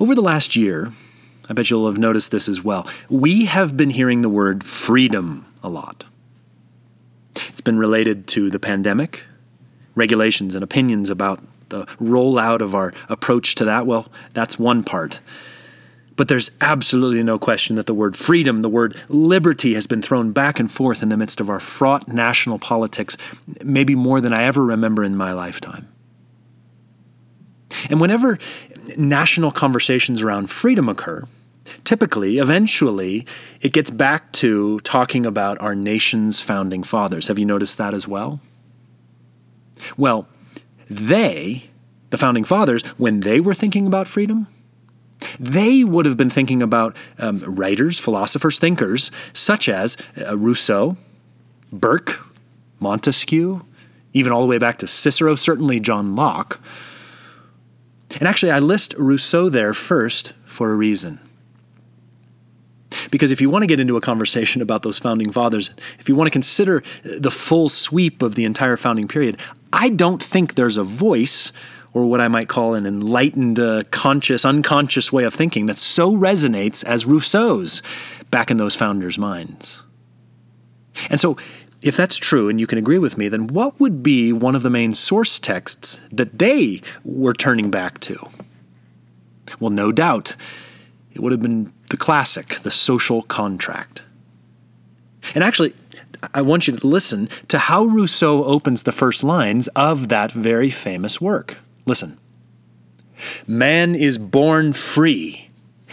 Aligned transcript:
Over 0.00 0.14
the 0.14 0.22
last 0.22 0.56
year, 0.56 0.92
I 1.48 1.54
bet 1.54 1.70
you'll 1.70 1.86
have 1.86 1.98
noticed 1.98 2.30
this 2.30 2.48
as 2.48 2.62
well, 2.62 2.88
we 3.08 3.46
have 3.46 3.76
been 3.76 3.90
hearing 3.90 4.22
the 4.22 4.28
word 4.28 4.64
freedom 4.64 5.46
a 5.62 5.68
lot. 5.68 6.04
It's 7.34 7.60
been 7.60 7.78
related 7.78 8.26
to 8.28 8.50
the 8.50 8.58
pandemic, 8.58 9.24
regulations 9.94 10.54
and 10.54 10.62
opinions 10.62 11.10
about 11.10 11.40
the 11.68 11.84
rollout 12.00 12.60
of 12.60 12.74
our 12.74 12.92
approach 13.08 13.54
to 13.56 13.64
that. 13.64 13.86
Well, 13.86 14.08
that's 14.32 14.58
one 14.58 14.82
part. 14.82 15.20
But 16.16 16.26
there's 16.26 16.50
absolutely 16.60 17.22
no 17.22 17.38
question 17.38 17.76
that 17.76 17.86
the 17.86 17.94
word 17.94 18.16
freedom, 18.16 18.62
the 18.62 18.68
word 18.68 19.00
liberty, 19.08 19.74
has 19.74 19.86
been 19.86 20.02
thrown 20.02 20.32
back 20.32 20.58
and 20.58 20.70
forth 20.70 21.02
in 21.02 21.10
the 21.10 21.16
midst 21.16 21.40
of 21.40 21.48
our 21.48 21.60
fraught 21.60 22.08
national 22.08 22.58
politics, 22.58 23.16
maybe 23.62 23.94
more 23.94 24.20
than 24.20 24.32
I 24.32 24.42
ever 24.42 24.64
remember 24.64 25.04
in 25.04 25.16
my 25.16 25.32
lifetime. 25.32 25.88
And 27.88 28.00
whenever 28.00 28.38
national 28.96 29.50
conversations 29.50 30.22
around 30.22 30.50
freedom 30.50 30.88
occur, 30.88 31.24
typically, 31.84 32.38
eventually, 32.38 33.26
it 33.60 33.72
gets 33.72 33.90
back 33.90 34.32
to 34.32 34.80
talking 34.80 35.26
about 35.26 35.60
our 35.60 35.74
nation's 35.74 36.40
founding 36.40 36.82
fathers. 36.82 37.28
Have 37.28 37.38
you 37.38 37.44
noticed 37.44 37.78
that 37.78 37.94
as 37.94 38.06
well? 38.06 38.40
Well, 39.96 40.28
they, 40.90 41.64
the 42.10 42.18
founding 42.18 42.44
fathers, 42.44 42.82
when 42.96 43.20
they 43.20 43.40
were 43.40 43.54
thinking 43.54 43.86
about 43.86 44.06
freedom, 44.06 44.48
they 45.38 45.84
would 45.84 46.06
have 46.06 46.16
been 46.16 46.30
thinking 46.30 46.62
about 46.62 46.96
um, 47.18 47.38
writers, 47.40 47.98
philosophers, 47.98 48.58
thinkers 48.58 49.10
such 49.32 49.68
as 49.68 49.96
uh, 50.26 50.36
Rousseau, 50.36 50.96
Burke, 51.72 52.26
Montesquieu, 52.80 53.64
even 54.12 54.32
all 54.32 54.40
the 54.40 54.46
way 54.46 54.58
back 54.58 54.78
to 54.78 54.86
Cicero, 54.86 55.34
certainly 55.34 55.80
John 55.80 56.14
Locke. 56.14 56.60
And 58.18 58.28
actually, 58.28 58.52
I 58.52 58.58
list 58.58 58.94
Rousseau 58.98 59.48
there 59.48 59.72
first 59.72 60.32
for 60.44 60.70
a 60.70 60.74
reason. 60.74 61.20
Because 63.10 63.32
if 63.32 63.40
you 63.40 63.48
want 63.48 63.62
to 63.62 63.66
get 63.66 63.80
into 63.80 63.96
a 63.96 64.00
conversation 64.00 64.60
about 64.60 64.82
those 64.82 64.98
founding 64.98 65.30
fathers, 65.30 65.70
if 65.98 66.08
you 66.08 66.14
want 66.14 66.26
to 66.26 66.32
consider 66.32 66.82
the 67.04 67.30
full 67.30 67.68
sweep 67.68 68.22
of 68.22 68.34
the 68.34 68.44
entire 68.44 68.76
founding 68.76 69.08
period, 69.08 69.38
I 69.72 69.90
don't 69.90 70.22
think 70.22 70.54
there's 70.54 70.76
a 70.76 70.84
voice 70.84 71.52
or 71.94 72.06
what 72.06 72.20
I 72.20 72.28
might 72.28 72.48
call 72.48 72.74
an 72.74 72.86
enlightened, 72.86 73.58
uh, 73.58 73.84
conscious, 73.90 74.44
unconscious 74.44 75.12
way 75.12 75.24
of 75.24 75.34
thinking 75.34 75.66
that 75.66 75.78
so 75.78 76.14
resonates 76.14 76.84
as 76.84 77.06
Rousseau's 77.06 77.82
back 78.30 78.50
in 78.50 78.56
those 78.56 78.74
founders' 78.74 79.18
minds. 79.18 79.82
And 81.10 81.18
so, 81.18 81.36
if 81.82 81.96
that's 81.96 82.16
true 82.16 82.48
and 82.48 82.58
you 82.58 82.66
can 82.66 82.78
agree 82.78 82.98
with 82.98 83.16
me, 83.16 83.28
then 83.28 83.46
what 83.48 83.78
would 83.78 84.02
be 84.02 84.32
one 84.32 84.54
of 84.54 84.62
the 84.62 84.70
main 84.70 84.94
source 84.94 85.38
texts 85.38 86.00
that 86.10 86.38
they 86.38 86.82
were 87.04 87.32
turning 87.32 87.70
back 87.70 88.00
to? 88.00 88.16
Well, 89.60 89.70
no 89.70 89.92
doubt, 89.92 90.34
it 91.12 91.20
would 91.20 91.32
have 91.32 91.40
been 91.40 91.72
the 91.90 91.96
classic, 91.96 92.56
the 92.56 92.70
social 92.70 93.22
contract. 93.22 94.02
And 95.34 95.42
actually, 95.44 95.74
I 96.34 96.42
want 96.42 96.66
you 96.66 96.76
to 96.76 96.86
listen 96.86 97.28
to 97.48 97.58
how 97.58 97.84
Rousseau 97.84 98.44
opens 98.44 98.82
the 98.82 98.92
first 98.92 99.22
lines 99.22 99.68
of 99.68 100.08
that 100.08 100.32
very 100.32 100.70
famous 100.70 101.20
work. 101.20 101.58
Listen. 101.86 102.18
Man 103.46 103.94
is 103.94 104.18
born 104.18 104.72
free, 104.72 105.48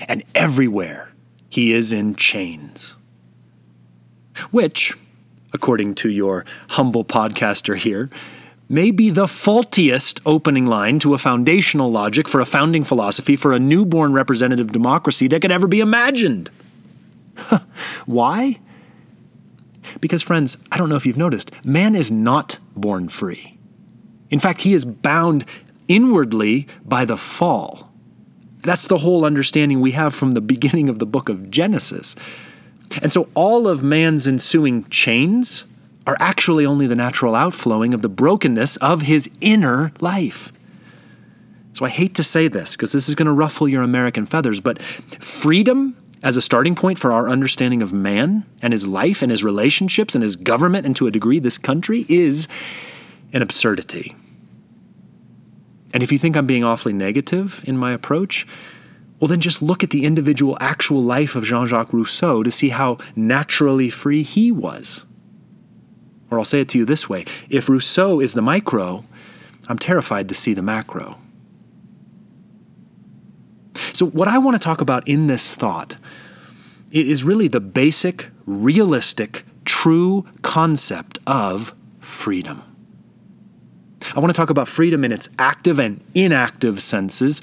and 0.08 0.24
everywhere 0.36 1.12
he 1.50 1.74
is 1.74 1.92
in 1.92 2.16
chains. 2.16 2.98
Which, 4.52 4.94
according 5.56 5.96
to 5.96 6.10
your 6.12 6.46
humble 6.70 7.04
podcaster 7.04 7.76
here, 7.76 8.12
may 8.70 8.92
be 8.92 9.10
the 9.10 9.28
faultiest 9.28 10.22
opening 10.26 10.68
line 10.68 11.00
to 11.00 11.16
a 11.16 11.18
foundational 11.18 11.92
logic 11.92 12.28
for 12.28 12.40
a 12.40 12.46
founding 12.46 12.84
philosophy 12.84 13.36
for 13.36 13.54
a 13.54 13.60
newborn 13.60 14.14
representative 14.14 14.72
democracy 14.72 15.28
that 15.28 15.42
could 15.42 15.52
ever 15.52 15.68
be 15.68 15.80
imagined. 15.80 16.52
Why? 18.06 18.60
Because, 20.02 20.24
friends, 20.24 20.58
I 20.72 20.78
don't 20.78 20.90
know 20.90 20.96
if 20.96 21.06
you've 21.06 21.18
noticed, 21.18 21.52
man 21.66 21.96
is 21.96 22.12
not 22.12 22.60
born 22.76 23.08
free. 23.08 23.58
In 24.30 24.40
fact, 24.40 24.62
he 24.62 24.74
is 24.74 24.86
bound 24.86 25.46
inwardly 25.88 26.68
by 26.84 27.06
the 27.06 27.18
fall. 27.18 27.92
That's 28.62 28.88
the 28.88 28.98
whole 28.98 29.26
understanding 29.26 29.80
we 29.80 29.92
have 29.92 30.16
from 30.16 30.32
the 30.32 30.42
beginning 30.42 30.90
of 30.90 30.98
the 30.98 31.06
book 31.06 31.30
of 31.30 31.52
Genesis. 31.52 32.16
And 33.02 33.12
so 33.12 33.30
all 33.34 33.68
of 33.68 33.84
man's 33.84 34.28
ensuing 34.28 34.86
chains 34.86 35.66
are 36.08 36.18
actually 36.20 36.66
only 36.66 36.88
the 36.88 36.96
natural 36.96 37.36
outflowing 37.36 37.94
of 37.94 38.02
the 38.02 38.10
brokenness 38.10 38.78
of 38.78 39.04
his 39.04 39.30
inner 39.42 39.92
life. 40.00 40.52
So 41.74 41.84
I 41.84 41.90
hate 41.90 42.16
to 42.16 42.24
say 42.24 42.48
this 42.48 42.76
because 42.76 42.92
this 42.92 43.10
is 43.10 43.16
going 43.16 43.26
to 43.26 43.34
ruffle 43.34 43.68
your 43.68 43.82
American 43.84 44.26
feathers, 44.26 44.62
but 44.62 44.82
freedom 44.82 45.98
as 46.24 46.38
a 46.38 46.42
starting 46.42 46.76
point 46.76 46.98
for 46.98 47.12
our 47.12 47.28
understanding 47.28 47.82
of 47.82 47.92
man 47.92 48.46
and 48.62 48.72
his 48.72 48.88
life 48.88 49.22
and 49.22 49.30
his 49.30 49.44
relationships 49.44 50.16
and 50.16 50.24
his 50.24 50.36
government 50.36 50.86
and 50.86 50.96
to 50.96 51.08
a 51.08 51.12
degree 51.12 51.40
this 51.40 51.58
country 51.58 52.06
is 52.08 52.48
an 53.34 53.42
absurdity. 53.42 54.16
And 55.94 56.02
if 56.02 56.12
you 56.12 56.18
think 56.18 56.36
I'm 56.36 56.48
being 56.48 56.64
awfully 56.64 56.94
negative 56.94 57.64
in 57.68 57.78
my 57.78 57.92
approach, 57.92 58.48
well, 59.20 59.28
then 59.30 59.40
just 59.40 59.62
look 59.62 59.84
at 59.84 59.92
the 59.92 60.06
individual 60.06 60.58
actual 60.60 61.02
life 61.02 61.36
of 61.36 61.44
Jean 61.44 61.68
Jacques 61.68 61.94
Rousseau 61.94 62.44
to 62.44 62.52
see 62.52 62.70
how 62.70 62.98
naturally 63.16 63.90
free 63.90 64.24
he 64.24 64.52
was. 64.52 65.06
Or 66.30 66.38
I'll 66.38 66.46
say 66.46 66.62
it 66.62 66.70
to 66.70 66.78
you 66.78 66.86
this 66.86 67.08
way 67.08 67.26
if 67.50 67.70
Rousseau 67.70 68.20
is 68.20 68.34
the 68.34 68.42
micro, 68.42 69.06
I'm 69.68 69.80
terrified 69.80 70.28
to 70.30 70.36
see 70.36 70.54
the 70.54 70.62
macro. 70.62 71.18
So, 73.94 74.06
what 74.06 74.28
I 74.28 74.38
want 74.38 74.56
to 74.56 74.64
talk 74.64 74.82
about 74.82 75.08
in 75.08 75.28
this 75.28 75.56
thought 75.56 75.96
is 76.92 77.24
really 77.24 77.48
the 77.48 77.62
basic, 77.62 78.30
realistic, 78.46 79.46
true 79.64 80.26
concept 80.42 81.20
of 81.26 81.74
freedom. 82.00 82.75
I 84.14 84.20
want 84.20 84.34
to 84.34 84.38
talk 84.38 84.50
about 84.50 84.68
freedom 84.68 85.04
in 85.04 85.12
its 85.12 85.30
active 85.40 85.80
and 85.80 86.04
inactive 86.14 86.82
senses, 86.82 87.42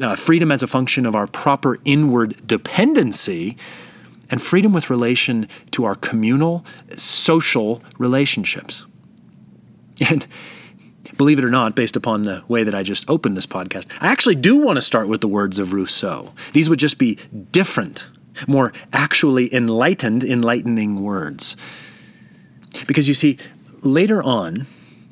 uh, 0.00 0.14
freedom 0.16 0.50
as 0.50 0.62
a 0.62 0.66
function 0.66 1.06
of 1.06 1.14
our 1.14 1.26
proper 1.26 1.78
inward 1.84 2.46
dependency, 2.46 3.56
and 4.30 4.42
freedom 4.42 4.72
with 4.72 4.90
relation 4.90 5.46
to 5.72 5.84
our 5.84 5.94
communal, 5.94 6.64
social 6.96 7.82
relationships. 7.98 8.86
And 10.10 10.26
believe 11.16 11.38
it 11.38 11.44
or 11.44 11.50
not, 11.50 11.76
based 11.76 11.96
upon 11.96 12.22
the 12.22 12.42
way 12.48 12.64
that 12.64 12.74
I 12.74 12.82
just 12.82 13.08
opened 13.08 13.36
this 13.36 13.46
podcast, 13.46 13.86
I 14.00 14.10
actually 14.10 14.36
do 14.36 14.56
want 14.56 14.76
to 14.76 14.80
start 14.80 15.08
with 15.08 15.20
the 15.20 15.28
words 15.28 15.58
of 15.58 15.72
Rousseau. 15.72 16.32
These 16.52 16.70
would 16.70 16.78
just 16.78 16.98
be 16.98 17.18
different, 17.50 18.08
more 18.48 18.72
actually 18.92 19.54
enlightened, 19.54 20.24
enlightening 20.24 21.02
words. 21.02 21.56
Because 22.86 23.06
you 23.08 23.14
see, 23.14 23.38
later 23.82 24.22
on, 24.22 24.66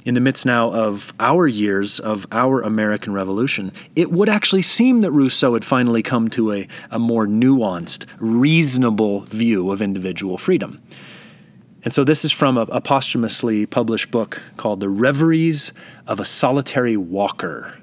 in 0.05 0.15
the 0.15 0.21
midst 0.21 0.47
now 0.47 0.73
of 0.73 1.13
our 1.21 1.47
years 1.47 2.01
of 2.01 2.27
our 2.33 2.63
American 2.63 3.13
Revolution, 3.13 3.73
it 3.95 4.11
would 4.11 4.29
actually 4.29 4.63
seem 4.63 5.03
that 5.03 5.11
Rousseau 5.11 5.55
had 5.55 5.65
finally 5.65 6.03
come 6.03 6.29
to 6.31 6.53
a, 6.53 6.69
a 6.91 6.99
more 6.99 7.27
nuanced, 7.27 8.07
reasonable 8.19 9.21
view 9.21 9.71
of 9.71 9.83
individual 9.83 10.39
freedom. 10.39 10.83
And 11.83 11.93
so 11.93 12.05
this 12.05 12.25
is 12.25 12.33
from 12.33 12.57
a, 12.57 12.63
a 12.63 12.81
posthumously 12.81 13.67
published 13.67 14.11
book 14.11 14.43
called 14.57 14.81
The 14.81 14.89
Reveries 14.89 15.73
of 16.07 16.21
a 16.21 16.25
Solitary 16.25 16.97
Walker, 16.97 17.79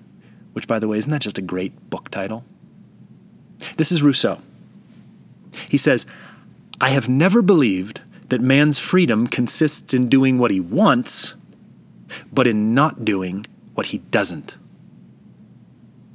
which, 0.54 0.68
by 0.68 0.80
the 0.80 0.88
way, 0.88 0.98
isn't 0.98 1.12
that 1.12 1.22
just 1.22 1.38
a 1.38 1.42
great 1.42 1.90
book 1.90 2.10
title? 2.10 2.44
This 3.78 3.92
is 3.92 4.04
Rousseau. 4.04 4.40
He 5.68 5.78
says, 5.78 6.06
I 6.80 6.90
have 6.90 7.10
never 7.10 7.42
believed 7.42 8.02
that 8.30 8.42
man's 8.42 8.78
freedom 8.78 9.26
consists 9.26 9.94
in 9.94 10.10
doing 10.10 10.38
what 10.38 10.52
he 10.52 10.60
wants 10.60 11.36
but 12.32 12.48
in 12.48 12.74
not 12.74 13.06
doing 13.06 13.46
what 13.74 13.88
he 13.88 14.00
doesn't. 14.00 14.56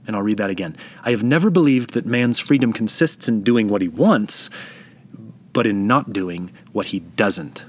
And 0.07 0.17
I'll 0.17 0.23
read 0.23 0.39
that 0.39 0.51
again. 0.51 0.77
I 1.05 1.11
have 1.11 1.23
never 1.23 1.51
believed 1.51 1.95
that 1.95 2.07
man's 2.07 2.39
freedom 2.39 2.73
consists 2.73 3.29
in 3.29 3.43
doing 3.43 3.69
what 3.69 3.83
he 3.83 3.89
wants, 3.89 4.51
but 5.53 5.67
in 5.67 5.87
not 5.87 6.13
doing 6.13 6.51
what 6.73 6.87
he 6.87 7.01
doesn't. 7.01 7.65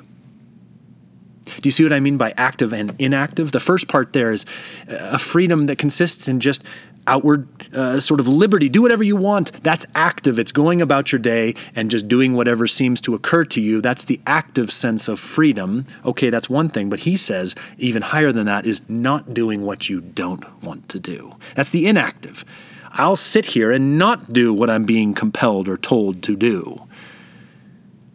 Do 1.46 1.68
you 1.68 1.72
see 1.72 1.84
what 1.84 1.94
I 1.94 2.00
mean 2.00 2.18
by 2.18 2.34
active 2.38 2.74
and 2.74 2.96
inactive? 3.00 3.52
The 3.52 3.60
first 3.60 3.88
part 3.88 4.14
there 4.14 4.32
is 4.32 4.46
uh, 4.90 4.96
a 5.12 5.20
freedom 5.20 5.66
that 5.66 5.78
consists 5.78 6.28
in 6.28 6.40
just 6.40 6.64
outward 7.08 7.48
uh, 7.76 8.00
sort 8.00 8.20
of 8.20 8.28
liberty. 8.28 8.70
Do 8.70 8.82
whatever 8.82 9.04
you 9.04 9.16
want. 9.16 9.52
That's 9.64 9.86
active. 9.96 10.40
It's 10.40 10.52
going 10.52 10.82
about 10.82 11.12
your 11.12 11.20
day 11.20 11.56
and 11.76 11.92
just 11.92 12.08
doing 12.08 12.34
whatever 12.34 12.68
seems 12.68 13.02
to 13.02 13.16
occur 13.16 13.46
to 13.46 13.62
you. 13.62 13.82
That's 13.82 14.04
the 14.04 14.20
active 14.26 14.72
sense 14.72 15.08
of 15.08 15.20
freedom. 15.20 15.86
Okay, 16.06 16.30
that's 16.30 16.50
one 16.50 16.70
thing. 16.70 16.90
But 16.90 17.00
he 17.00 17.16
says 17.16 17.56
even 17.78 18.02
higher 18.02 18.32
than 18.32 18.46
that 18.46 18.66
is 18.66 18.88
not 18.90 19.34
doing 19.34 19.66
what 19.66 19.90
you 19.90 20.02
don't 20.02 20.46
want 20.64 20.90
to 20.90 21.00
do. 21.00 21.36
That's 21.56 21.70
the 21.72 21.88
inactive. 21.88 22.46
I'll 22.92 23.16
sit 23.16 23.48
here 23.48 23.72
and 23.72 23.98
not 23.98 24.32
do 24.32 24.54
what 24.54 24.70
I'm 24.70 24.84
being 24.84 25.14
compelled 25.14 25.68
or 25.68 25.78
told 25.78 26.22
to 26.24 26.36
do. 26.36 26.88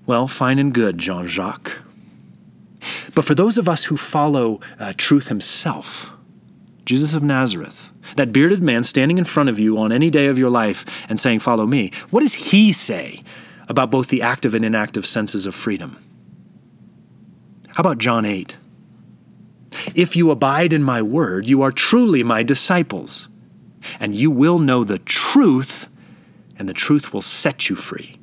Well, 0.07 0.29
fine 0.29 0.59
and 0.59 0.73
good, 0.73 0.99
Jean 0.99 1.27
Jacques. 1.27 1.79
But 3.15 3.25
for 3.25 3.35
those 3.35 3.59
of 3.59 3.69
us 3.69 3.87
who 3.87 3.97
follow 3.97 4.61
uh, 4.79 4.93
truth 4.97 5.29
himself, 5.29 6.13
Jesus 6.89 7.13
of 7.13 7.23
Nazareth, 7.23 7.91
that 8.17 8.33
bearded 8.33 8.63
man 8.63 8.83
standing 8.83 9.19
in 9.19 9.27
front 9.27 9.51
of 9.51 9.59
you 9.59 9.77
on 9.77 9.93
any 9.93 10.09
day 10.09 10.25
of 10.25 10.39
your 10.39 10.49
life 10.49 10.87
and 11.07 11.21
saying, 11.21 11.41
Follow 11.41 11.67
me, 11.67 11.93
what 12.09 12.21
does 12.21 12.33
he 12.33 12.73
say 12.73 13.21
about 13.69 13.91
both 13.91 14.09
the 14.09 14.23
active 14.23 14.55
and 14.55 14.65
inactive 14.65 15.05
senses 15.05 15.45
of 15.45 15.55
freedom? 15.55 15.99
How 17.69 17.83
about 17.83 17.99
John 17.99 18.25
8? 18.25 18.57
If 19.95 20.17
you 20.17 20.31
abide 20.31 20.73
in 20.73 20.83
my 20.83 21.03
word, 21.03 21.47
you 21.47 21.61
are 21.61 21.71
truly 21.71 22.23
my 22.23 22.43
disciples, 22.43 23.29
and 24.01 24.15
you 24.15 24.31
will 24.31 24.59
know 24.59 24.83
the 24.83 24.99
truth, 24.99 25.91
and 26.59 26.71
the 26.71 26.73
truth 26.73 27.13
will 27.13 27.21
set 27.21 27.69
you 27.69 27.77
free. 27.77 28.19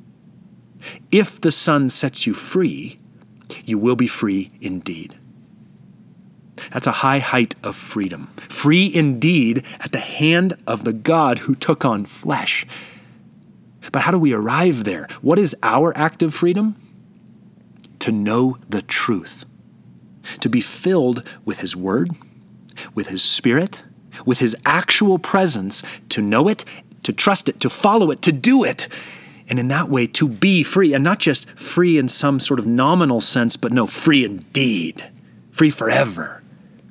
If 1.12 1.40
the 1.40 1.52
Son 1.52 1.88
sets 1.88 2.26
you 2.26 2.34
free, 2.34 2.98
you 3.64 3.78
will 3.78 3.94
be 3.94 4.08
free 4.08 4.50
indeed. 4.60 5.16
That's 6.72 6.86
a 6.86 6.92
high 6.92 7.18
height 7.18 7.54
of 7.62 7.76
freedom. 7.76 8.28
Free 8.48 8.92
indeed 8.92 9.64
at 9.80 9.92
the 9.92 9.98
hand 9.98 10.54
of 10.66 10.84
the 10.84 10.92
God 10.92 11.40
who 11.40 11.54
took 11.54 11.84
on 11.84 12.06
flesh. 12.06 12.66
But 13.92 14.02
how 14.02 14.10
do 14.10 14.18
we 14.18 14.32
arrive 14.32 14.84
there? 14.84 15.08
What 15.22 15.38
is 15.38 15.56
our 15.62 15.96
active 15.96 16.34
freedom? 16.34 16.76
To 18.00 18.12
know 18.12 18.58
the 18.68 18.82
truth, 18.82 19.44
to 20.40 20.48
be 20.48 20.60
filled 20.60 21.26
with 21.44 21.58
His 21.58 21.74
Word, 21.74 22.10
with 22.94 23.08
His 23.08 23.22
Spirit, 23.22 23.82
with 24.24 24.38
His 24.38 24.56
actual 24.64 25.18
presence, 25.18 25.82
to 26.10 26.22
know 26.22 26.48
it, 26.48 26.64
to 27.02 27.12
trust 27.12 27.48
it, 27.48 27.60
to 27.60 27.70
follow 27.70 28.10
it, 28.10 28.22
to 28.22 28.32
do 28.32 28.64
it. 28.64 28.88
And 29.48 29.58
in 29.58 29.68
that 29.68 29.88
way, 29.88 30.08
to 30.08 30.28
be 30.28 30.62
free, 30.62 30.92
and 30.92 31.04
not 31.04 31.20
just 31.20 31.48
free 31.50 31.98
in 31.98 32.08
some 32.08 32.40
sort 32.40 32.58
of 32.58 32.66
nominal 32.66 33.20
sense, 33.20 33.56
but 33.56 33.72
no, 33.72 33.86
free 33.86 34.24
indeed, 34.24 35.04
free 35.52 35.70
forever 35.70 36.42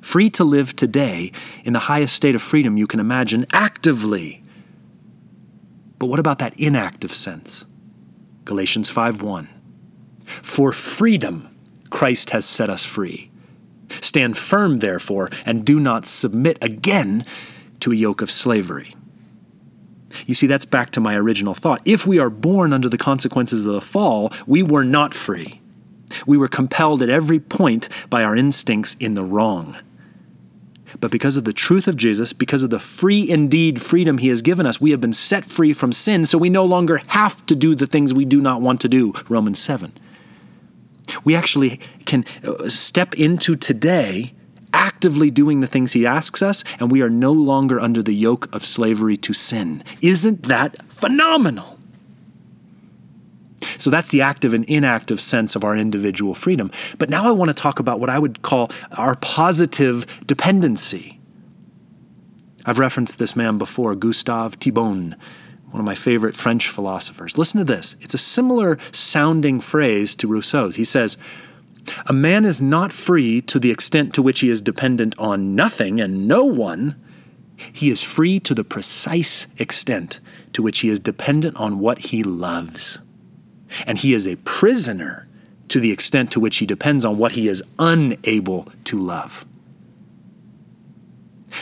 free 0.06 0.30
to 0.30 0.44
live 0.44 0.76
today 0.76 1.32
in 1.64 1.72
the 1.72 1.80
highest 1.90 2.14
state 2.14 2.36
of 2.36 2.40
freedom 2.40 2.76
you 2.76 2.86
can 2.86 3.00
imagine 3.00 3.44
actively. 3.52 4.40
But 5.98 6.06
what 6.06 6.20
about 6.20 6.38
that 6.38 6.54
inactive 6.56 7.12
sense? 7.12 7.66
Galatians 8.44 8.88
5:1. 8.88 9.48
For 10.42 10.70
freedom 10.70 11.48
Christ 11.90 12.30
has 12.30 12.44
set 12.44 12.70
us 12.70 12.84
free. 12.84 13.30
Stand 14.00 14.36
firm 14.36 14.78
therefore 14.78 15.28
and 15.44 15.64
do 15.64 15.80
not 15.80 16.06
submit 16.06 16.56
again 16.62 17.24
to 17.80 17.90
a 17.90 17.96
yoke 17.96 18.22
of 18.22 18.30
slavery. 18.30 18.94
You 20.24 20.34
see, 20.34 20.46
that's 20.46 20.66
back 20.66 20.92
to 20.92 21.00
my 21.00 21.16
original 21.16 21.52
thought. 21.52 21.82
If 21.84 22.06
we 22.06 22.20
are 22.20 22.30
born 22.30 22.72
under 22.72 22.88
the 22.88 22.96
consequences 22.96 23.66
of 23.66 23.72
the 23.72 23.80
fall, 23.80 24.32
we 24.46 24.62
were 24.62 24.84
not 24.84 25.14
free. 25.14 25.60
We 26.26 26.36
were 26.36 26.48
compelled 26.48 27.02
at 27.02 27.10
every 27.10 27.40
point 27.40 27.88
by 28.08 28.22
our 28.22 28.36
instincts 28.36 28.94
in 29.00 29.14
the 29.14 29.24
wrong. 29.24 29.76
But 31.00 31.10
because 31.10 31.36
of 31.36 31.44
the 31.44 31.52
truth 31.52 31.88
of 31.88 31.96
Jesus, 31.96 32.32
because 32.32 32.62
of 32.62 32.70
the 32.70 32.78
free 32.78 33.28
indeed 33.28 33.82
freedom 33.82 34.18
he 34.18 34.28
has 34.28 34.42
given 34.42 34.66
us, 34.66 34.80
we 34.80 34.90
have 34.90 35.00
been 35.00 35.12
set 35.12 35.44
free 35.44 35.72
from 35.72 35.92
sin, 35.92 36.26
so 36.26 36.38
we 36.38 36.50
no 36.50 36.64
longer 36.64 37.00
have 37.08 37.44
to 37.46 37.54
do 37.54 37.74
the 37.74 37.86
things 37.86 38.14
we 38.14 38.24
do 38.24 38.40
not 38.40 38.60
want 38.60 38.80
to 38.82 38.88
do. 38.88 39.12
Romans 39.28 39.58
7. 39.60 39.92
We 41.24 41.34
actually 41.34 41.80
can 42.04 42.24
uh, 42.44 42.68
step 42.68 43.14
into 43.14 43.54
today 43.54 44.34
actively 44.72 45.30
doing 45.30 45.60
the 45.60 45.66
things 45.66 45.92
he 45.92 46.06
asks 46.06 46.42
us, 46.42 46.62
and 46.78 46.90
we 46.90 47.00
are 47.00 47.08
no 47.08 47.32
longer 47.32 47.80
under 47.80 48.02
the 48.02 48.14
yoke 48.14 48.54
of 48.54 48.64
slavery 48.64 49.16
to 49.16 49.32
sin. 49.32 49.82
Isn't 50.02 50.42
that 50.44 50.90
phenomenal? 50.92 51.75
So 53.86 53.90
that's 53.90 54.10
the 54.10 54.20
active 54.20 54.52
and 54.52 54.64
inactive 54.64 55.20
sense 55.20 55.54
of 55.54 55.62
our 55.62 55.76
individual 55.76 56.34
freedom. 56.34 56.72
But 56.98 57.08
now 57.08 57.28
I 57.28 57.30
want 57.30 57.50
to 57.50 57.54
talk 57.54 57.78
about 57.78 58.00
what 58.00 58.10
I 58.10 58.18
would 58.18 58.42
call 58.42 58.68
our 58.98 59.14
positive 59.14 60.26
dependency. 60.26 61.20
I've 62.64 62.80
referenced 62.80 63.20
this 63.20 63.36
man 63.36 63.58
before, 63.58 63.94
Gustave 63.94 64.56
Thibon, 64.56 65.14
one 65.70 65.78
of 65.78 65.84
my 65.84 65.94
favorite 65.94 66.34
French 66.34 66.68
philosophers. 66.68 67.38
Listen 67.38 67.58
to 67.58 67.64
this. 67.64 67.94
It's 68.00 68.12
a 68.12 68.18
similar 68.18 68.76
sounding 68.90 69.60
phrase 69.60 70.16
to 70.16 70.26
Rousseau's. 70.26 70.74
He 70.74 70.82
says, 70.82 71.16
A 72.06 72.12
man 72.12 72.44
is 72.44 72.60
not 72.60 72.92
free 72.92 73.40
to 73.42 73.60
the 73.60 73.70
extent 73.70 74.12
to 74.14 74.22
which 74.22 74.40
he 74.40 74.50
is 74.50 74.60
dependent 74.60 75.16
on 75.16 75.54
nothing 75.54 76.00
and 76.00 76.26
no 76.26 76.44
one. 76.44 77.00
He 77.72 77.88
is 77.88 78.02
free 78.02 78.40
to 78.40 78.52
the 78.52 78.64
precise 78.64 79.46
extent 79.58 80.18
to 80.54 80.60
which 80.60 80.80
he 80.80 80.88
is 80.88 80.98
dependent 80.98 81.56
on 81.56 81.78
what 81.78 82.06
he 82.06 82.24
loves 82.24 82.98
and 83.86 83.98
he 83.98 84.14
is 84.14 84.26
a 84.26 84.36
prisoner 84.36 85.26
to 85.68 85.80
the 85.80 85.90
extent 85.90 86.30
to 86.32 86.40
which 86.40 86.58
he 86.58 86.66
depends 86.66 87.04
on 87.04 87.18
what 87.18 87.32
he 87.32 87.48
is 87.48 87.62
unable 87.78 88.68
to 88.84 88.96
love. 88.96 89.44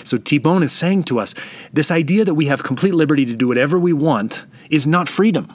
So 0.03 0.19
Thibon 0.19 0.63
is 0.63 0.73
saying 0.73 1.05
to 1.05 1.21
us 1.21 1.35
this 1.73 1.91
idea 1.91 2.25
that 2.25 2.35
we 2.35 2.47
have 2.47 2.63
complete 2.63 2.95
liberty 2.95 3.25
to 3.27 3.35
do 3.35 3.49
whatever 3.49 3.79
we 3.79 3.93
want 3.93 4.45
is 4.71 4.87
not 4.87 5.09
freedom. 5.09 5.53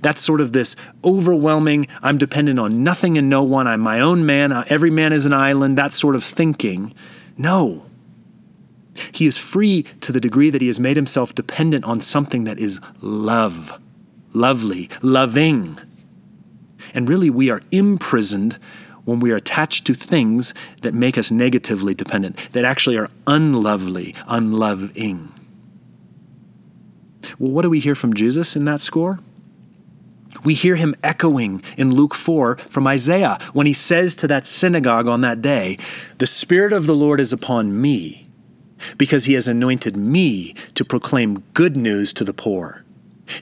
That's 0.00 0.22
sort 0.22 0.40
of 0.40 0.52
this 0.52 0.74
overwhelming, 1.04 1.86
I'm 2.02 2.18
dependent 2.18 2.58
on 2.58 2.82
nothing 2.82 3.16
and 3.16 3.28
no 3.28 3.42
one, 3.42 3.66
I'm 3.66 3.80
my 3.80 4.00
own 4.00 4.26
man, 4.26 4.50
uh, 4.50 4.64
every 4.68 4.90
man 4.90 5.12
is 5.12 5.26
an 5.26 5.32
island, 5.32 5.78
that 5.78 5.92
sort 5.92 6.16
of 6.16 6.24
thinking. 6.24 6.94
No. 7.36 7.84
He 9.12 9.26
is 9.26 9.36
free 9.36 9.82
to 10.00 10.12
the 10.12 10.20
degree 10.20 10.50
that 10.50 10.62
he 10.62 10.66
has 10.66 10.80
made 10.80 10.96
himself 10.96 11.34
dependent 11.34 11.84
on 11.84 12.00
something 12.00 12.44
that 12.44 12.58
is 12.58 12.80
love 13.00 13.78
lovely, 14.36 14.90
loving. 15.02 15.78
And 16.94 17.08
really, 17.08 17.30
we 17.30 17.50
are 17.50 17.62
imprisoned 17.70 18.58
when 19.04 19.20
we 19.20 19.30
are 19.30 19.36
attached 19.36 19.86
to 19.86 19.94
things 19.94 20.52
that 20.82 20.92
make 20.92 21.16
us 21.16 21.30
negatively 21.30 21.94
dependent, 21.94 22.36
that 22.52 22.64
actually 22.64 22.96
are 22.96 23.08
unlovely, 23.26 24.14
unloving. 24.26 25.32
Well, 27.38 27.52
what 27.52 27.62
do 27.62 27.70
we 27.70 27.80
hear 27.80 27.94
from 27.94 28.14
Jesus 28.14 28.56
in 28.56 28.64
that 28.64 28.80
score? 28.80 29.20
We 30.44 30.54
hear 30.54 30.76
him 30.76 30.94
echoing 31.02 31.62
in 31.76 31.94
Luke 31.94 32.14
4 32.14 32.56
from 32.56 32.86
Isaiah 32.86 33.38
when 33.52 33.66
he 33.66 33.72
says 33.72 34.14
to 34.16 34.26
that 34.28 34.46
synagogue 34.46 35.08
on 35.08 35.22
that 35.22 35.40
day, 35.40 35.78
The 36.18 36.26
Spirit 36.26 36.72
of 36.72 36.86
the 36.86 36.94
Lord 36.94 37.20
is 37.20 37.32
upon 37.32 37.80
me, 37.80 38.26
because 38.98 39.24
he 39.24 39.34
has 39.34 39.48
anointed 39.48 39.96
me 39.96 40.54
to 40.74 40.84
proclaim 40.84 41.42
good 41.54 41.76
news 41.76 42.12
to 42.14 42.24
the 42.24 42.34
poor. 42.34 42.85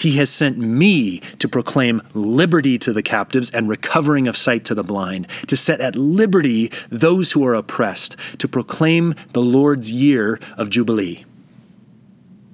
He 0.00 0.16
has 0.16 0.31
sent 0.31 0.58
me 0.58 1.19
to 1.38 1.48
proclaim 1.48 2.00
liberty 2.14 2.78
to 2.78 2.92
the 2.92 3.02
captives 3.02 3.50
and 3.50 3.69
recovering 3.69 4.26
of 4.26 4.36
sight 4.36 4.64
to 4.66 4.75
the 4.75 4.82
blind, 4.82 5.26
to 5.46 5.56
set 5.56 5.81
at 5.81 5.96
liberty 5.96 6.70
those 6.88 7.32
who 7.32 7.46
are 7.46 7.54
oppressed, 7.54 8.16
to 8.38 8.48
proclaim 8.48 9.14
the 9.32 9.42
Lord's 9.42 9.92
year 9.92 10.40
of 10.56 10.70
Jubilee. 10.70 11.25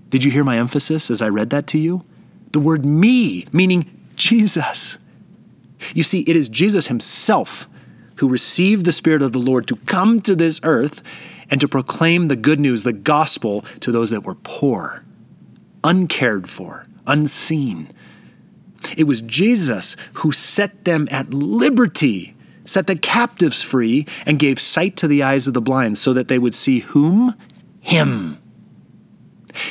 Did 0.09 0.25
you 0.25 0.31
hear 0.31 0.45
my 0.45 0.59
emphasis 0.59 1.11
as 1.11 1.23
I 1.23 1.29
read 1.29 1.51
that 1.51 1.69
to 1.69 1.79
you? 1.79 2.03
The 2.53 2.61
word 2.61 2.85
me, 2.85 3.45
meaning 3.53 3.89
Jesus. 4.17 4.99
You 5.95 6.03
see, 6.03 6.21
it 6.23 6.35
is 6.35 6.49
Jesus 6.49 6.89
himself 6.89 7.69
who 8.17 8.29
received 8.29 8.85
the 8.85 8.93
Spirit 8.93 9.23
of 9.23 9.33
the 9.33 9.39
Lord 9.39 9.67
to 9.69 9.77
come 9.77 10.21
to 10.23 10.35
this 10.35 10.61
earth 10.63 11.01
and 11.49 11.61
to 11.61 11.69
proclaim 11.69 12.29
the 12.29 12.37
good 12.37 12.61
news, 12.61 12.83
the 12.83 12.93
gospel, 12.93 13.63
to 13.81 13.93
those 13.93 14.11
that 14.11 14.25
were 14.25 14.35
poor, 14.35 15.05
uncared 15.85 16.49
for 16.49 16.87
unseen. 17.11 17.91
It 18.97 19.05
was 19.05 19.21
Jesus 19.21 19.97
who 20.15 20.33
set 20.33 20.85
them 20.85 21.07
at 21.11 21.35
liberty, 21.35 22.35
set 22.65 22.87
the 22.87 22.97
captives 22.97 23.63
free, 23.63 24.07
and 24.25 24.39
gave 24.39 24.59
sight 24.59 24.97
to 24.99 25.09
the 25.09 25.23
eyes 25.23 25.47
of 25.47 25.55
the 25.55 25.61
blind 25.61 25.99
so 25.99 26.13
that 26.13 26.29
they 26.29 26.39
would 26.39 26.55
see 26.55 26.81
whom? 26.81 27.35
Him. 27.81 28.39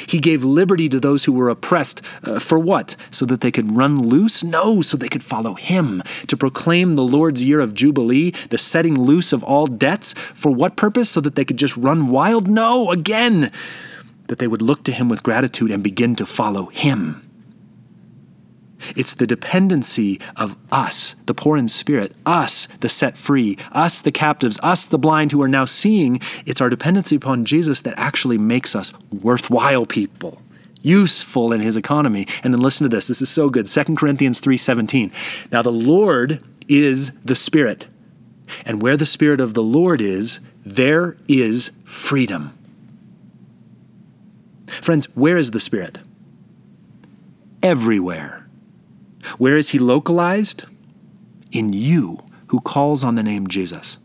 He 0.08 0.19
gave 0.19 0.43
liberty 0.43 0.89
to 0.89 1.00
those 1.00 1.25
who 1.25 1.34
were 1.34 1.50
oppressed. 1.50 2.01
Uh, 2.24 2.39
for 2.39 2.60
what? 2.60 2.96
So 3.12 3.25
that 3.25 3.41
they 3.41 3.51
could 3.51 3.77
run 3.77 4.08
loose? 4.08 4.43
No, 4.43 4.81
so 4.81 4.98
they 4.98 5.08
could 5.08 5.24
follow 5.24 5.53
Him. 5.53 6.01
To 6.27 6.38
proclaim 6.38 6.96
the 6.96 7.08
Lord's 7.08 7.43
year 7.43 7.60
of 7.60 7.74
Jubilee, 7.74 8.31
the 8.50 8.58
setting 8.58 9.00
loose 9.00 9.31
of 9.34 9.43
all 9.43 9.67
debts. 9.67 10.13
For 10.13 10.51
what 10.51 10.75
purpose? 10.75 11.10
So 11.10 11.22
that 11.22 11.36
they 11.36 11.46
could 11.46 11.58
just 11.58 11.77
run 11.77 12.10
wild? 12.10 12.48
No, 12.48 12.91
again, 12.91 13.51
that 14.27 14.39
they 14.39 14.48
would 14.48 14.62
look 14.62 14.84
to 14.84 14.91
Him 14.91 15.10
with 15.10 15.24
gratitude 15.24 15.72
and 15.72 15.84
begin 15.84 16.15
to 16.15 16.25
follow 16.25 16.67
Him. 16.67 17.28
It's 18.95 19.13
the 19.13 19.27
dependency 19.27 20.19
of 20.36 20.55
us, 20.71 21.15
the 21.25 21.33
poor 21.33 21.57
in 21.57 21.67
spirit, 21.67 22.15
us, 22.25 22.67
the 22.79 22.89
set 22.89 23.17
free, 23.17 23.57
us, 23.71 24.01
the 24.01 24.12
captives, 24.12 24.59
us, 24.63 24.88
the 24.88 24.98
blind 24.98 25.31
who 25.31 25.41
are 25.41 25.48
now 25.48 25.65
seeing. 25.65 26.19
It's 26.45 26.62
our 26.62 26.69
dependency 26.69 27.15
upon 27.15 27.45
Jesus 27.45 27.81
that 27.81 27.93
actually 27.98 28.38
makes 28.38 28.75
us 28.75 28.93
worthwhile 29.12 29.86
people 29.86 30.41
useful 30.81 31.51
in 31.51 31.62
his 31.62 31.77
economy. 31.77 32.25
And 32.43 32.53
then 32.53 32.62
listen 32.62 32.86
to 32.86 32.95
this. 32.95 33.07
This 33.07 33.21
is 33.21 33.29
so 33.29 33.50
good. 33.50 33.67
2 33.67 33.95
Corinthians 33.95 34.39
3:17. 34.39 35.12
Now 35.51 35.62
the 35.62 35.71
Lord 35.71 36.41
is 36.67 37.12
the 37.24 37.36
Spirit. 37.36 37.88
And 38.65 38.81
where 38.81 38.98
the 38.98 39.05
Spirit 39.05 39.41
of 39.41 39.53
the 39.53 39.63
Lord 39.63 40.01
is, 40.01 40.39
there 40.65 41.17
is 41.27 41.71
freedom. 41.83 42.53
Friends, 44.67 45.07
where 45.15 45.38
is 45.38 45.51
the 45.51 45.59
Spirit? 45.59 46.00
Everywhere. 47.62 48.38
Where 49.38 49.57
is 49.57 49.69
he 49.69 49.79
localized? 49.79 50.65
In 51.51 51.74
you 51.74 52.19
who 52.48 52.62
calls 52.62 53.03
on 53.03 53.15
the 53.15 53.24
name 53.24 53.48
Jesus. 53.48 53.98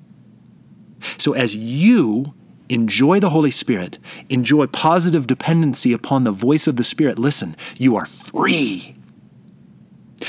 So 1.19 1.33
as 1.33 1.55
you 1.55 2.35
enjoy 2.69 3.21
the 3.21 3.31
Holy 3.31 3.51
Spirit, 3.51 3.99
enjoy 4.29 4.67
positive 4.67 5.27
dependency 5.27 5.93
upon 5.93 6.25
the 6.25 6.31
voice 6.31 6.67
of 6.67 6.77
the 6.77 6.85
Spirit, 6.85 7.19
listen, 7.19 7.57
you 7.79 7.97
are 7.97 8.07
free. 8.07 8.94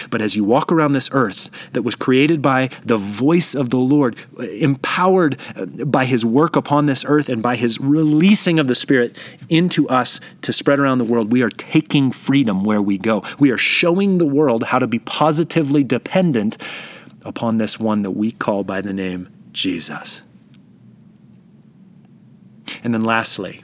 But 0.10 0.22
as 0.22 0.36
you 0.36 0.44
walk 0.44 0.72
around 0.72 0.94
this 0.94 1.10
earth 1.12 1.50
that 1.72 1.82
was 1.82 1.96
created 1.96 2.42
by 2.42 2.70
the 2.84 2.98
voice 2.98 3.56
of 3.56 3.70
the 3.70 3.78
Lord, 3.78 4.18
empowered 4.40 5.40
uh, 5.56 5.66
by 5.66 6.06
his 6.06 6.26
work 6.26 6.56
upon 6.56 6.86
this 6.86 7.06
earth 7.08 7.30
and 7.30 7.42
by 7.42 7.56
his 7.56 7.80
releasing 7.80 8.60
of 8.60 8.68
the 8.68 8.76
Spirit 8.76 9.18
into 9.50 9.88
us 9.90 10.20
to 10.42 10.54
spread 10.54 10.80
around 10.80 10.98
the 10.98 11.06
world, 11.06 11.32
we 11.32 11.42
are 11.42 11.50
taking 11.50 12.12
freedom 12.12 12.64
where 12.64 12.82
we 12.82 12.98
go. 12.98 13.24
We 13.40 13.52
are 13.52 13.58
showing 13.58 14.18
the 14.18 14.26
world 14.26 14.64
how 14.64 14.80
to 14.80 14.88
be 14.88 15.00
positively 15.00 15.84
dependent 15.84 16.58
upon 17.24 17.58
this 17.58 17.80
one 17.80 18.04
that 18.04 18.12
we 18.12 18.32
call 18.32 18.64
by 18.64 18.82
the 18.82 18.94
name 18.94 19.30
Jesus. 19.52 20.22
And 22.84 22.94
then 22.94 23.04
lastly, 23.04 23.64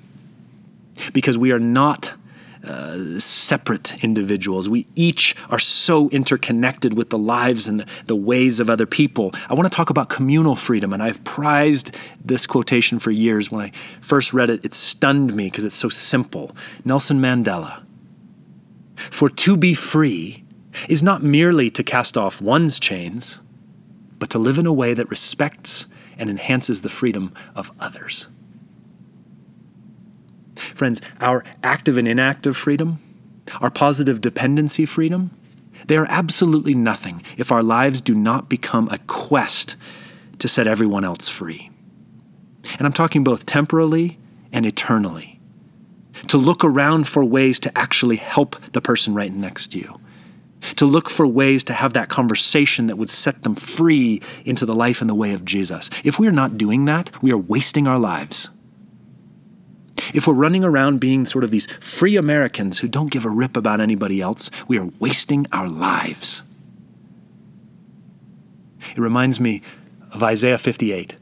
because 1.14 1.38
we 1.38 1.52
are 1.52 1.60
not 1.60 2.14
separate 3.18 4.04
individuals. 4.04 4.70
We 4.70 4.86
each 4.96 5.36
are 5.50 5.60
so 5.60 6.10
interconnected 6.10 6.96
with 6.96 7.10
the 7.10 7.18
lives 7.18 7.68
and 7.68 7.86
the 8.06 8.16
ways 8.16 8.60
of 8.60 8.70
other 8.70 8.86
people. 8.86 9.32
I 9.50 9.54
want 9.54 9.72
to 9.72 9.76
talk 9.76 9.90
about 9.90 10.10
communal 10.10 10.56
freedom, 10.56 10.94
and 10.94 11.02
I've 11.02 11.24
prized 11.24 11.96
this 12.24 12.46
quotation 12.46 13.00
for 13.00 13.12
years. 13.12 13.52
When 13.52 13.66
I 13.66 13.72
first 14.02 14.34
read 14.34 14.50
it, 14.50 14.64
it 14.64 14.74
stunned 14.74 15.34
me 15.36 15.46
because 15.46 15.66
it's 15.66 15.76
so 15.76 15.90
simple. 15.90 16.56
Nelson 16.86 17.20
Mandela. 17.20 17.84
For 18.96 19.30
to 19.30 19.58
be 19.58 19.74
free 19.74 20.44
is 20.88 21.02
not 21.02 21.24
merely 21.24 21.70
to 21.72 21.84
cast 21.84 22.18
off 22.18 22.42
one's 22.42 22.80
chains, 22.80 23.42
but 24.20 24.30
to 24.30 24.40
live 24.40 24.58
in 24.58 24.68
a 24.68 24.74
way 24.74 24.94
that 24.94 25.10
respects 25.10 25.88
and 26.18 26.30
enhances 26.30 26.82
the 26.82 26.90
freedom 26.90 27.34
of 27.56 27.72
others. 27.80 28.28
Friends, 30.74 31.02
our 31.20 31.44
active 31.64 31.98
and 31.98 32.08
inactive 32.08 32.56
freedom, 32.56 33.00
our 33.62 33.70
positive 33.70 34.22
dependency 34.22 34.86
freedom, 34.86 35.32
they 35.88 35.98
are 35.98 36.08
absolutely 36.10 36.74
nothing 36.74 37.24
if 37.38 37.52
our 37.52 37.64
lives 37.64 38.02
do 38.02 38.14
not 38.14 38.50
become 38.50 38.88
a 38.90 39.00
quest 39.00 39.76
to 40.40 40.48
set 40.48 40.68
everyone 40.68 41.04
else 41.04 41.28
free. 41.28 41.70
And 42.78 42.86
I'm 42.86 42.94
talking 42.94 43.24
both 43.24 43.46
temporally 43.46 44.18
and 44.52 44.66
eternally. 44.66 45.40
To 46.28 46.38
look 46.38 46.64
around 46.64 47.08
for 47.08 47.26
ways 47.26 47.60
to 47.62 47.78
actually 47.78 48.18
help 48.18 48.62
the 48.74 48.82
person 48.82 49.14
right 49.14 49.32
next 49.34 49.72
to 49.72 49.80
you. 49.80 50.00
To 50.76 50.86
look 50.86 51.10
for 51.10 51.26
ways 51.26 51.64
to 51.66 51.74
have 51.74 51.94
that 51.94 52.10
conversation 52.10 52.88
that 52.88 52.98
would 52.98 53.10
set 53.10 53.42
them 53.42 53.56
free 53.56 54.22
into 54.46 54.66
the 54.66 54.76
life 54.76 55.02
and 55.02 55.10
the 55.10 55.16
way 55.16 55.34
of 55.34 55.44
Jesus. 55.44 55.90
If 56.04 56.20
we 56.20 56.28
are 56.28 56.32
not 56.32 56.58
doing 56.58 56.86
that, 56.86 57.22
we 57.24 57.32
are 57.32 57.38
wasting 57.38 57.88
our 57.88 57.98
lives. 57.98 58.50
If 60.14 60.28
we're 60.28 60.34
running 60.34 60.64
around 60.64 61.00
being 61.00 61.26
sort 61.26 61.44
of 61.44 61.52
these 61.52 61.68
free 61.80 62.16
Americans 62.16 62.80
who 62.80 62.88
don't 62.88 63.12
give 63.12 63.26
a 63.26 63.30
rip 63.30 63.58
about 63.58 63.80
anybody 63.80 64.22
else, 64.22 64.50
we 64.68 64.78
are 64.78 64.90
wasting 65.00 65.48
our 65.52 65.68
lives. 65.68 66.44
It 68.92 68.98
reminds 68.98 69.40
me 69.40 69.62
of 70.12 70.24
Isaiah 70.24 70.58
58 70.58 71.16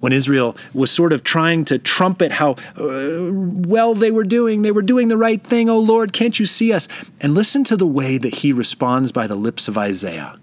when 0.00 0.12
Israel 0.12 0.56
was 0.72 0.90
sort 0.90 1.12
of 1.12 1.24
trying 1.24 1.64
to 1.66 1.78
trumpet 1.78 2.32
how 2.32 2.52
uh, 2.76 3.30
well 3.32 3.94
they 3.94 4.10
were 4.10 4.24
doing. 4.24 4.62
They 4.62 4.70
were 4.70 4.82
doing 4.82 5.08
the 5.08 5.16
right 5.16 5.42
thing. 5.42 5.68
Oh 5.68 5.78
Lord, 5.78 6.12
can't 6.12 6.38
you 6.38 6.46
see 6.46 6.72
us? 6.72 6.88
And 7.20 7.34
listen 7.34 7.64
to 7.64 7.76
the 7.76 7.86
way 7.86 8.18
that 8.18 8.36
he 8.36 8.52
responds 8.52 9.12
by 9.12 9.26
the 9.26 9.34
lips 9.34 9.68
of 9.68 9.76
Isaiah. 9.76 10.34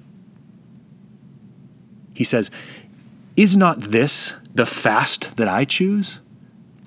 He 2.13 2.23
says, 2.23 2.51
Is 3.35 3.55
not 3.55 3.79
this 3.79 4.35
the 4.53 4.65
fast 4.65 5.37
that 5.37 5.47
I 5.47 5.65
choose? 5.65 6.19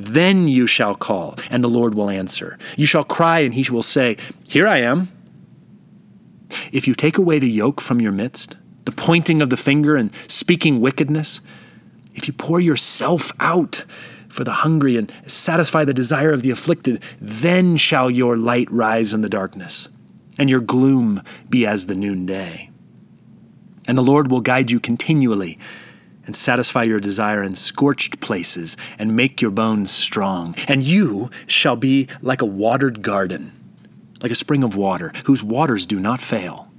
Then 0.00 0.48
you 0.48 0.66
shall 0.66 0.94
call, 0.94 1.34
and 1.50 1.62
the 1.62 1.68
Lord 1.68 1.94
will 1.94 2.08
answer. 2.08 2.58
You 2.74 2.86
shall 2.86 3.04
cry, 3.04 3.40
and 3.40 3.52
he 3.52 3.70
will 3.70 3.82
say, 3.82 4.16
Here 4.48 4.66
I 4.66 4.78
am. 4.78 5.08
If 6.72 6.88
you 6.88 6.94
take 6.94 7.18
away 7.18 7.38
the 7.38 7.50
yoke 7.50 7.82
from 7.82 8.00
your 8.00 8.10
midst, 8.10 8.56
the 8.86 8.92
pointing 8.92 9.42
of 9.42 9.50
the 9.50 9.58
finger 9.58 9.96
and 9.96 10.10
speaking 10.26 10.80
wickedness, 10.80 11.42
if 12.14 12.26
you 12.26 12.32
pour 12.32 12.60
yourself 12.60 13.30
out 13.40 13.84
for 14.26 14.42
the 14.42 14.52
hungry 14.64 14.96
and 14.96 15.12
satisfy 15.26 15.84
the 15.84 15.92
desire 15.92 16.32
of 16.32 16.42
the 16.42 16.50
afflicted, 16.50 17.02
then 17.20 17.76
shall 17.76 18.10
your 18.10 18.38
light 18.38 18.70
rise 18.70 19.12
in 19.12 19.20
the 19.20 19.28
darkness, 19.28 19.90
and 20.38 20.48
your 20.48 20.60
gloom 20.60 21.22
be 21.50 21.66
as 21.66 21.86
the 21.86 21.94
noonday. 21.94 22.70
And 23.86 23.98
the 23.98 24.02
Lord 24.02 24.30
will 24.30 24.40
guide 24.40 24.70
you 24.70 24.80
continually 24.80 25.58
and 26.30 26.36
satisfy 26.36 26.84
your 26.84 27.00
desire 27.00 27.42
in 27.42 27.56
scorched 27.56 28.20
places 28.20 28.76
and 29.00 29.16
make 29.16 29.42
your 29.42 29.50
bones 29.50 29.90
strong. 29.90 30.54
And 30.68 30.84
you 30.84 31.28
shall 31.48 31.74
be 31.74 32.06
like 32.22 32.40
a 32.40 32.46
watered 32.46 33.02
garden, 33.02 33.50
like 34.22 34.30
a 34.30 34.36
spring 34.36 34.62
of 34.62 34.76
water, 34.76 35.12
whose 35.24 35.42
waters 35.42 35.86
do 35.86 35.98
not 35.98 36.20
fail. 36.20 36.70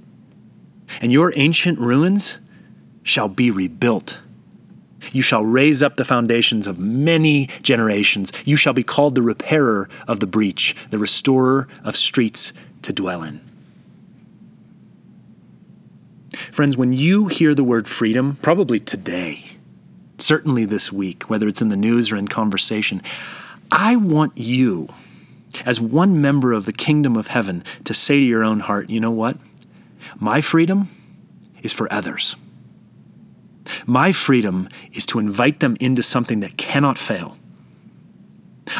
And 1.02 1.12
your 1.12 1.34
ancient 1.36 1.78
ruins 1.78 2.38
shall 3.02 3.28
be 3.28 3.50
rebuilt. 3.50 4.20
You 5.12 5.20
shall 5.20 5.44
raise 5.44 5.82
up 5.82 5.96
the 5.96 6.06
foundations 6.06 6.66
of 6.66 6.78
many 6.78 7.50
generations. 7.60 8.32
You 8.46 8.56
shall 8.56 8.72
be 8.72 8.82
called 8.82 9.16
the 9.16 9.20
repairer 9.20 9.86
of 10.08 10.20
the 10.20 10.26
breach, 10.26 10.74
the 10.88 10.98
restorer 10.98 11.68
of 11.84 11.94
streets 11.94 12.54
to 12.80 12.94
dwell 12.94 13.22
in. 13.22 13.51
Friends, 16.50 16.76
when 16.76 16.92
you 16.92 17.28
hear 17.28 17.54
the 17.54 17.64
word 17.64 17.88
freedom, 17.88 18.36
probably 18.42 18.78
today, 18.78 19.56
certainly 20.18 20.64
this 20.64 20.92
week, 20.92 21.28
whether 21.30 21.46
it's 21.48 21.62
in 21.62 21.68
the 21.68 21.76
news 21.76 22.10
or 22.10 22.16
in 22.16 22.28
conversation, 22.28 23.02
I 23.70 23.96
want 23.96 24.36
you, 24.36 24.88
as 25.64 25.80
one 25.80 26.20
member 26.20 26.52
of 26.52 26.64
the 26.64 26.72
kingdom 26.72 27.16
of 27.16 27.28
heaven, 27.28 27.64
to 27.84 27.94
say 27.94 28.16
to 28.16 28.24
your 28.24 28.44
own 28.44 28.60
heart, 28.60 28.90
you 28.90 29.00
know 29.00 29.10
what? 29.10 29.36
My 30.18 30.40
freedom 30.40 30.88
is 31.62 31.72
for 31.72 31.92
others. 31.92 32.36
My 33.86 34.12
freedom 34.12 34.68
is 34.92 35.06
to 35.06 35.18
invite 35.18 35.60
them 35.60 35.76
into 35.80 36.02
something 36.02 36.40
that 36.40 36.56
cannot 36.56 36.98
fail. 36.98 37.36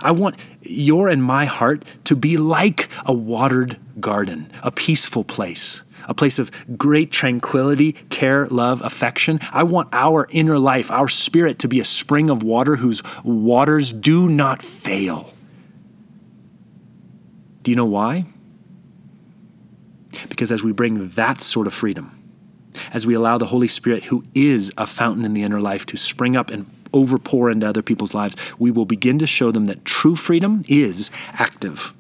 I 0.03 0.13
want 0.13 0.37
your 0.63 1.09
and 1.09 1.23
my 1.23 1.45
heart 1.45 1.85
to 2.05 2.17
be 2.17 2.37
like 2.37 2.89
a 3.05 3.13
watered 3.13 3.79
garden, 4.01 4.51
a 4.63 4.71
peaceful 4.71 5.25
place 5.25 5.83
a 6.09 6.15
place 6.15 6.39
of 6.39 6.51
great 6.77 7.11
tranquility, 7.11 7.93
care, 8.11 8.47
love, 8.49 8.83
affection. 8.83 9.41
I 9.53 9.63
want 9.63 9.89
our 9.93 10.27
inner 10.31 10.59
life, 10.59 10.91
our 10.91 11.09
spirit, 11.09 11.59
to 11.61 11.69
be 11.69 11.81
a 11.81 11.85
spring 11.85 12.31
of 12.31 12.43
water 12.43 12.77
whose 12.77 13.03
waters 13.25 13.93
do 13.93 14.29
not 14.29 14.63
fail. 14.63 15.33
Do 17.63 17.71
you 17.71 17.77
know 17.77 17.87
why? 17.87 18.27
Because 20.29 20.51
as 20.51 20.63
we 20.63 20.73
bring 20.73 21.09
that 21.11 21.43
sort 21.43 21.67
of 21.67 21.75
freedom, 21.75 22.19
as 22.93 23.07
we 23.07 23.15
allow 23.15 23.39
the 23.39 23.47
Holy 23.47 23.69
Spirit, 23.69 24.05
who 24.05 24.25
is 24.35 24.73
a 24.77 24.87
fountain 24.87 25.25
in 25.25 25.35
the 25.35 25.43
inner 25.43 25.61
life, 25.61 25.87
to 25.87 25.97
spring 25.97 26.37
up 26.37 26.51
and 26.51 26.67
overpour 26.93 27.51
into 27.51 27.67
other 27.67 27.83
people's 27.83 28.15
lives, 28.15 28.37
we 28.59 28.71
will 28.71 28.85
begin 28.85 29.19
to 29.19 29.27
show 29.27 29.51
them 29.51 29.67
that 29.67 29.85
true 29.85 30.15
freedom 30.15 30.65
is 30.69 31.11
active. 31.35 31.95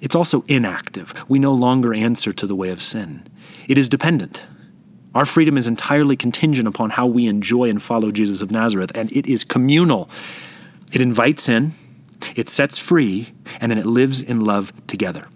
It's 0.00 0.14
also 0.14 0.44
inactive. 0.48 1.14
We 1.28 1.38
no 1.38 1.54
longer 1.54 1.94
answer 1.94 2.32
to 2.32 2.46
the 2.46 2.54
way 2.54 2.70
of 2.70 2.82
sin. 2.82 3.26
It 3.68 3.78
is 3.78 3.88
dependent. 3.88 4.46
Our 5.14 5.24
freedom 5.24 5.56
is 5.56 5.66
entirely 5.66 6.16
contingent 6.16 6.68
upon 6.68 6.90
how 6.90 7.06
we 7.06 7.26
enjoy 7.26 7.68
and 7.68 7.82
follow 7.82 8.10
Jesus 8.10 8.42
of 8.42 8.50
Nazareth, 8.50 8.92
and 8.94 9.10
it 9.12 9.26
is 9.26 9.42
communal. 9.42 10.08
It 10.92 11.00
invites 11.00 11.48
in, 11.48 11.72
it 12.36 12.48
sets 12.48 12.78
free, 12.78 13.32
and 13.60 13.70
then 13.70 13.78
it 13.78 13.86
lives 13.86 14.22
in 14.22 14.44
love 14.44 14.72
together. 14.86 15.28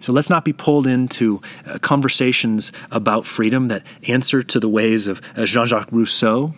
So 0.00 0.12
let's 0.12 0.30
not 0.30 0.44
be 0.44 0.52
pulled 0.52 0.86
into 0.86 1.40
uh, 1.66 1.78
conversations 1.78 2.72
about 2.90 3.26
freedom 3.26 3.68
that 3.68 3.84
answer 4.06 4.42
to 4.42 4.60
the 4.60 4.68
ways 4.68 5.06
of 5.06 5.20
uh, 5.36 5.44
Jean 5.46 5.66
Jacques 5.66 5.90
Rousseau 5.90 6.54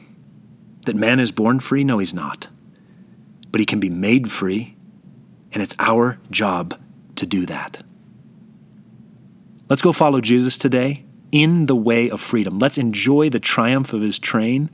that 0.85 0.97
man 0.97 1.21
is 1.21 1.33
born 1.33 1.61
free. 1.61 1.85
No, 1.85 1.99
he's 1.99 2.15
not. 2.15 2.49
But 3.51 3.61
he 3.61 3.67
can 3.67 3.81
be 3.81 3.91
made 3.91 4.31
free 4.31 4.76
and 5.57 5.63
it's 5.63 5.75
our 5.79 6.19
job 6.31 6.79
to 7.15 7.25
do 7.25 7.47
that. 7.47 7.83
Let's 9.71 9.81
go 9.81 9.91
follow 9.91 10.21
Jesus 10.21 10.59
today 10.59 11.07
in 11.33 11.65
the 11.65 11.75
way 11.75 12.11
of 12.11 12.21
freedom. 12.21 12.59
Let's 12.59 12.77
enjoy 12.77 13.31
the 13.31 13.41
triumph 13.41 13.95
of 13.95 14.03
his 14.03 14.19
train 14.19 14.69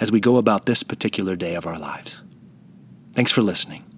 as 0.00 0.10
we 0.10 0.18
go 0.18 0.38
about 0.38 0.66
this 0.66 0.82
particular 0.82 1.36
day 1.36 1.54
of 1.54 1.68
our 1.68 1.78
lives. 1.78 2.24
Thanks 3.12 3.30
for 3.30 3.42
listening. 3.42 3.91